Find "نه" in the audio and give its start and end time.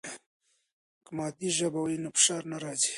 2.51-2.57